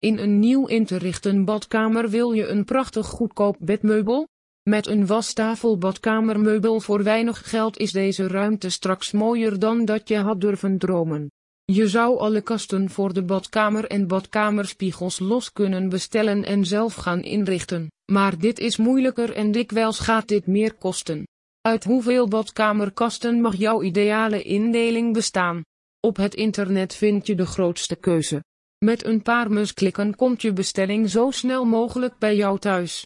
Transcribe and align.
In 0.00 0.18
een 0.18 0.38
nieuw 0.38 0.66
in 0.66 0.84
te 0.84 0.96
richten 0.96 1.44
badkamer 1.44 2.10
wil 2.10 2.32
je 2.32 2.46
een 2.46 2.64
prachtig 2.64 3.06
goedkoop 3.06 3.56
bedmeubel? 3.60 4.28
Met 4.68 4.86
een 4.86 5.06
wastafel 5.06 5.78
badkamermeubel 5.78 6.80
voor 6.80 7.02
weinig 7.02 7.50
geld 7.50 7.78
is 7.78 7.92
deze 7.92 8.26
ruimte 8.26 8.70
straks 8.70 9.12
mooier 9.12 9.58
dan 9.58 9.84
dat 9.84 10.08
je 10.08 10.16
had 10.16 10.40
durven 10.40 10.78
dromen. 10.78 11.30
Je 11.64 11.88
zou 11.88 12.18
alle 12.18 12.40
kasten 12.40 12.90
voor 12.90 13.12
de 13.12 13.22
badkamer 13.22 13.84
en 13.84 14.06
badkamerspiegels 14.06 15.18
los 15.18 15.52
kunnen 15.52 15.88
bestellen 15.88 16.44
en 16.44 16.64
zelf 16.64 16.94
gaan 16.94 17.22
inrichten, 17.22 17.90
maar 18.12 18.38
dit 18.38 18.58
is 18.58 18.76
moeilijker 18.76 19.32
en 19.32 19.52
dikwijls 19.52 19.98
gaat 19.98 20.28
dit 20.28 20.46
meer 20.46 20.74
kosten. 20.74 21.26
Uit 21.60 21.84
hoeveel 21.84 22.28
badkamerkasten 22.28 23.40
mag 23.40 23.56
jouw 23.56 23.82
ideale 23.82 24.42
indeling 24.42 25.12
bestaan? 25.12 25.62
Op 26.00 26.16
het 26.16 26.34
internet 26.34 26.94
vind 26.94 27.26
je 27.26 27.34
de 27.34 27.46
grootste 27.46 27.96
keuze. 27.96 28.42
Met 28.84 29.04
een 29.04 29.22
paar 29.22 29.50
musklikken 29.50 30.16
komt 30.16 30.42
je 30.42 30.52
bestelling 30.52 31.10
zo 31.10 31.30
snel 31.30 31.64
mogelijk 31.64 32.14
bij 32.18 32.36
jou 32.36 32.58
thuis. 32.58 32.96